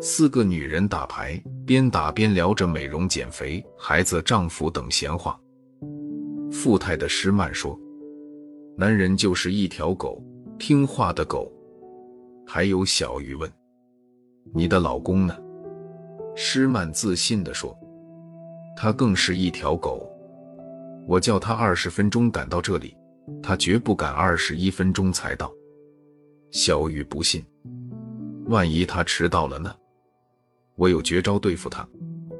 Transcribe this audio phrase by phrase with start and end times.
[0.00, 5.40] 四个女人打牌，边打边聊着美容、减肥、孩子、丈夫等闲话。
[6.52, 7.78] 富态的施曼说
[8.76, 10.22] ：“男人就是一条狗，
[10.58, 11.50] 听话的狗。”
[12.46, 13.50] 还有小鱼问
[14.54, 15.34] ：“你的老公呢？”
[16.36, 17.74] 施曼自信地说
[18.76, 20.06] ：“他更是一条狗。
[21.06, 22.94] 我叫他二十分钟赶到这里，
[23.42, 25.50] 他绝不敢二十一分钟才到。”
[26.54, 27.44] 小玉不信
[28.46, 29.74] ：“万一他迟到了呢？”
[30.78, 31.84] 我有绝招对付他，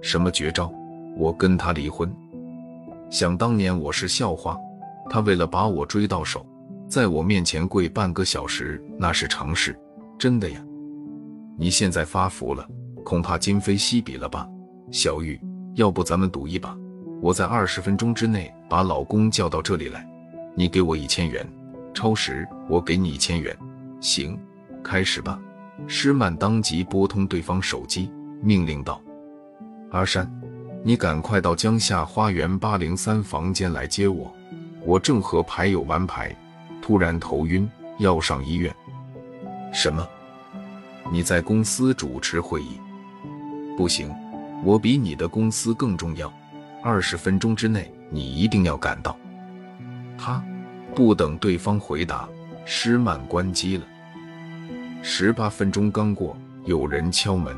[0.00, 0.72] 什么绝招？
[1.16, 2.08] 我跟他离婚。
[3.10, 4.56] 想当年我是校花，
[5.10, 6.46] 他为了把我追到手，
[6.88, 9.76] 在我面前跪半个小时，那是常事，
[10.16, 10.64] 真的呀。
[11.58, 12.64] 你现在发福了，
[13.04, 14.48] 恐怕今非昔比了吧？
[14.92, 15.40] 小玉，
[15.74, 16.78] 要不咱们赌一把，
[17.20, 20.08] 我在二十分钟之内把老公叫到这里来，
[20.54, 21.44] 你给我一千元，
[21.92, 23.56] 超时我给你一千元。
[24.04, 24.38] 行，
[24.82, 25.40] 开始吧。
[25.86, 28.12] 施曼当即拨通对方手机。
[28.42, 29.00] 命令道
[29.92, 30.30] ：“阿山，
[30.82, 34.30] 你赶快到江夏花园八零三房间来接我。
[34.84, 36.36] 我正和牌友玩牌，
[36.82, 37.66] 突然头晕，
[37.96, 38.70] 要上医院。
[39.72, 40.06] 什么？
[41.10, 42.78] 你在公司主持会议？
[43.74, 44.14] 不行，
[44.62, 46.30] 我比你的公司更重要。
[46.82, 49.16] 二十分钟之内，你一定要赶到。”
[50.18, 50.44] 他
[50.94, 52.28] 不等对方回答，
[52.66, 53.86] 施曼关机了。
[55.06, 57.54] 十八分钟刚过，有人敲门。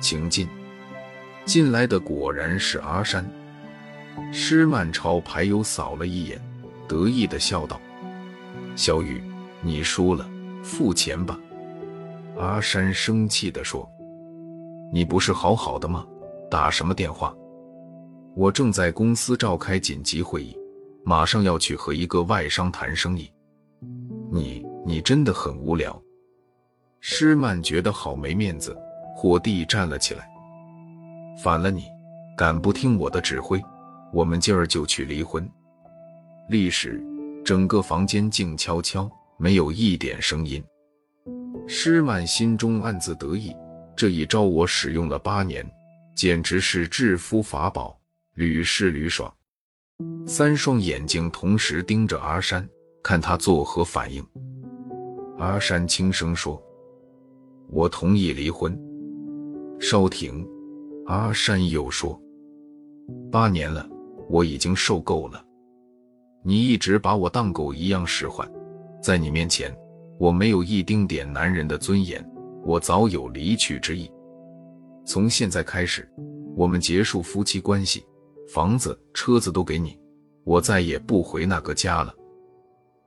[0.00, 0.48] 请进。
[1.44, 3.24] 进来的果然是阿山。
[4.32, 6.40] 施曼朝牌友扫了一眼，
[6.88, 7.80] 得意的笑道
[8.74, 9.22] ：“小雨，
[9.62, 10.28] 你输了，
[10.60, 11.38] 付钱吧。”
[12.36, 13.88] 阿山生气的说
[14.92, 16.04] ：“你不是好好的吗？
[16.50, 17.32] 打什么电话？
[18.34, 20.58] 我正在公司召开紧急会议，
[21.04, 23.30] 马上要去和一个外商谈生意。
[24.32, 25.96] 你，你真的很无聊。”
[27.06, 28.74] 施曼觉得好没面子。
[29.14, 30.26] 火帝站了起来，
[31.36, 31.84] 反了你，
[32.34, 33.62] 敢不听我的指挥，
[34.10, 35.46] 我们今儿就去离婚。
[36.48, 37.04] 立时，
[37.44, 39.06] 整个房间静悄悄，
[39.36, 40.64] 没有一点声音。
[41.68, 43.54] 施曼心中暗自得意，
[43.94, 45.62] 这一招我使用了八年，
[46.16, 47.94] 简直是制夫法宝，
[48.32, 49.30] 屡试屡爽。
[50.26, 52.66] 三双眼睛同时盯着阿山，
[53.02, 54.26] 看他作何反应。
[55.38, 56.60] 阿山轻声说
[57.70, 58.78] ：“我同意离婚。”
[59.80, 60.46] 稍停，
[61.06, 62.18] 阿山又说
[63.30, 63.86] ：“八年了，
[64.28, 65.44] 我已经受够了。
[66.42, 68.50] 你一直把我当狗一样使唤，
[69.02, 69.74] 在你面前，
[70.18, 72.24] 我没有一丁点男人的尊严。
[72.64, 74.10] 我早有离去之意。
[75.04, 76.08] 从现在开始，
[76.56, 78.02] 我们结束夫妻关系，
[78.48, 79.98] 房子、车子都给你，
[80.44, 82.14] 我再也不回那个家了。”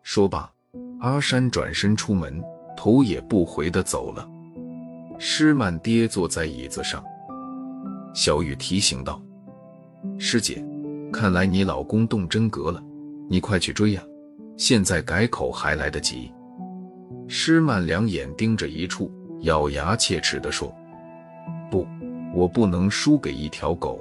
[0.03, 0.51] 说罢，
[0.99, 2.39] 阿山转身出门，
[2.75, 4.29] 头也不回的走了。
[5.19, 7.03] 施曼跌坐在椅子上，
[8.13, 9.21] 小雨提醒道
[10.19, 10.63] ：“师姐，
[11.11, 12.81] 看来你老公动真格了，
[13.27, 14.03] 你快去追呀！
[14.57, 16.31] 现在改口还来得及。”
[17.27, 19.11] 施曼两眼盯着一处，
[19.41, 20.73] 咬牙切齿地说
[21.71, 21.85] ：“不，
[22.33, 23.99] 我不能输给一条狗。”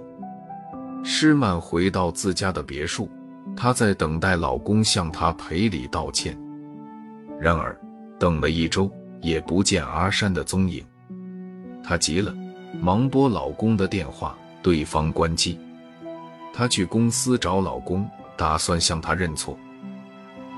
[1.02, 3.08] 施曼回到自家的别墅，
[3.56, 6.38] 她在等待老公向她赔礼道歉。
[7.40, 7.74] 然而，
[8.18, 8.90] 等了一周
[9.22, 10.84] 也不见阿山的踪影。
[11.88, 12.34] 她急了，
[12.80, 15.56] 忙拨老公的电话，对方关机。
[16.52, 19.56] 她去公司找老公，打算向他认错。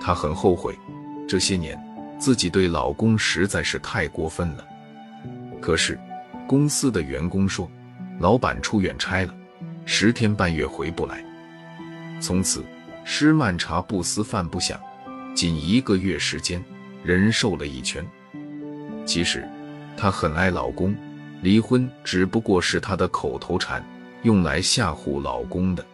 [0.01, 0.75] 她很后悔，
[1.29, 1.79] 这些年
[2.19, 4.65] 自己对老公实在是太过分了。
[5.61, 6.01] 可是
[6.47, 7.71] 公司的员工说，
[8.21, 9.35] 老板出远差了，
[9.85, 11.23] 十天半月回不来。
[12.21, 12.65] 从此，
[13.05, 14.81] 施曼茶不思饭不想，
[15.35, 16.65] 仅一个月时间，
[17.05, 18.03] 人瘦了一圈。
[19.05, 19.47] 其实，
[19.95, 20.97] 她很爱老公。
[21.43, 23.85] 离婚只不过是她的口头禅，
[24.23, 25.85] 用来吓唬老公的。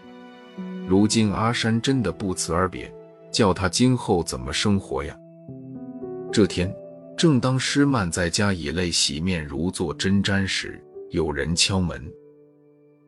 [0.86, 2.92] 如今阿山真的不辞而别，
[3.30, 5.16] 叫她今后怎么生活呀？
[6.32, 6.74] 这天，
[7.16, 12.02] 正当施曼在家以泪洗面如坐针毡时，有人敲门。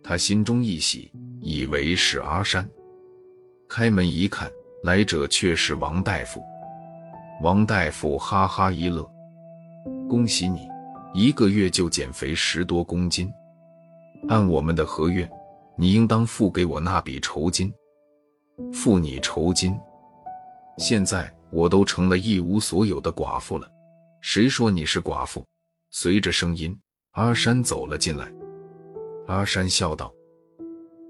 [0.02, 1.10] 他心中一喜，
[1.40, 2.68] 以为是阿山。
[3.68, 4.48] 开门一看，
[4.84, 6.40] 来者却是王大夫。
[7.42, 9.04] 王大夫哈哈一乐
[10.08, 10.60] ：“恭喜你！”
[11.18, 13.32] 一个月就减肥十多公斤，
[14.28, 15.26] 按我们的合约，
[15.74, 17.72] 你应当付给我那笔酬金。
[18.70, 19.74] 付你酬金。
[20.76, 23.66] 现在我都成了一无所有的寡妇了，
[24.20, 25.42] 谁说你是寡妇？
[25.90, 26.78] 随着声音，
[27.12, 28.30] 阿山走了进来。
[29.26, 30.12] 阿山笑道：“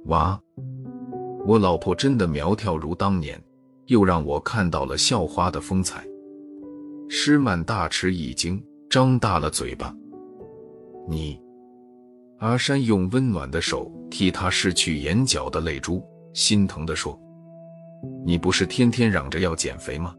[0.07, 0.41] 哇，
[1.45, 3.43] 我老婆真的苗条如当年，
[3.87, 6.07] 又让我看到了校花的风采。
[7.09, 9.95] 施曼大吃一惊，张大了嘴巴。
[11.09, 11.41] 你，
[12.39, 16.03] 阿山用温暖的手替他拭去眼角的泪珠，
[16.33, 17.19] 心疼地说
[18.25, 20.15] ：“你不是天天嚷着要减肥吗？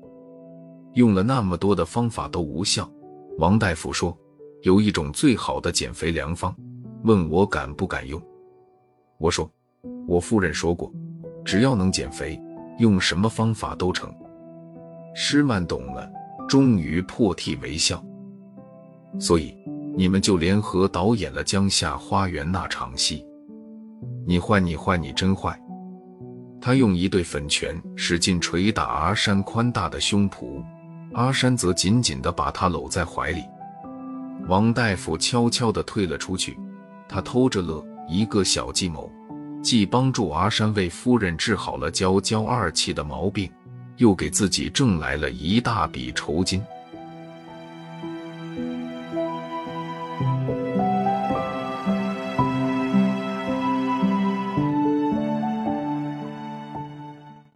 [0.94, 2.90] 用了那么多的方法都无效。
[3.38, 4.18] 王大夫说
[4.64, 6.56] 有一种最好的减肥良方，
[7.04, 8.22] 问我敢不敢用。
[9.18, 9.50] 我说，
[10.08, 10.92] 我夫人说过，
[11.46, 12.40] 只要能减肥，
[12.80, 14.14] 用什么方法都成。”
[15.14, 16.10] 施曼懂了，
[16.48, 18.04] 终于破涕为笑。
[19.20, 19.54] 所以
[19.96, 23.26] 你们就联合导演了江夏花园那场戏。
[24.26, 25.60] 你坏，你坏，你真坏！
[26.60, 30.64] 他用一对粉拳使劲捶打阿山宽大的胸脯，
[31.14, 33.42] 阿山则紧紧地把他搂在怀里。
[34.48, 36.58] 王大夫悄悄地退了出去，
[37.08, 39.12] 他偷着乐，一个小计谋，
[39.62, 43.50] 既帮助阿山为夫人治好了娇娇二气的毛病。
[43.98, 46.62] 又给自己挣来了一大笔酬金。